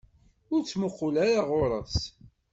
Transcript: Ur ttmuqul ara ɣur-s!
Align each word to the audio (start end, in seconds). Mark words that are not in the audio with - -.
Ur 0.53 0.61
ttmuqul 0.63 1.15
ara 1.29 1.41
ɣur-s! 1.49 1.99